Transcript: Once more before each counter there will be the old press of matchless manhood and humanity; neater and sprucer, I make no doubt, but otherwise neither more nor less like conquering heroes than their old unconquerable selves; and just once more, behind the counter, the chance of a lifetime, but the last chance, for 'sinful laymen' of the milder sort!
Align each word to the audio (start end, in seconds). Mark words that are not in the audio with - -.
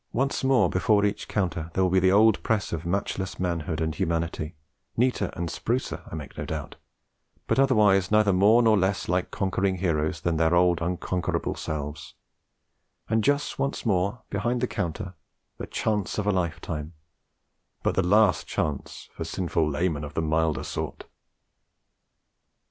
Once 0.13 0.43
more 0.43 0.67
before 0.67 1.05
each 1.05 1.27
counter 1.27 1.69
there 1.75 1.83
will 1.83 1.91
be 1.91 1.99
the 1.99 2.11
old 2.11 2.41
press 2.41 2.73
of 2.73 2.87
matchless 2.87 3.39
manhood 3.39 3.79
and 3.79 3.93
humanity; 3.93 4.55
neater 4.97 5.29
and 5.35 5.49
sprucer, 5.51 6.01
I 6.11 6.15
make 6.15 6.35
no 6.39 6.43
doubt, 6.43 6.75
but 7.45 7.59
otherwise 7.59 8.09
neither 8.09 8.33
more 8.33 8.63
nor 8.63 8.75
less 8.75 9.07
like 9.07 9.29
conquering 9.29 9.75
heroes 9.77 10.21
than 10.21 10.37
their 10.37 10.55
old 10.55 10.81
unconquerable 10.81 11.53
selves; 11.53 12.15
and 13.09 13.23
just 13.23 13.59
once 13.59 13.85
more, 13.85 14.23
behind 14.31 14.61
the 14.61 14.65
counter, 14.67 15.13
the 15.59 15.67
chance 15.67 16.17
of 16.17 16.25
a 16.25 16.31
lifetime, 16.31 16.93
but 17.83 17.93
the 17.93 18.01
last 18.01 18.47
chance, 18.47 19.07
for 19.13 19.23
'sinful 19.23 19.69
laymen' 19.69 20.03
of 20.03 20.15
the 20.15 20.21
milder 20.23 20.63
sort! 20.63 21.05